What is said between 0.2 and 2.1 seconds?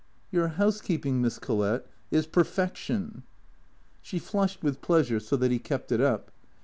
"Your housekeeping, Miss Collett,